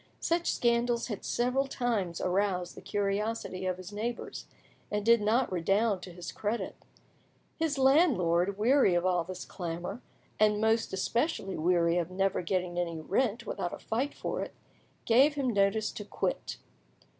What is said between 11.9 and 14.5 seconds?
of never getting any rent without a fight for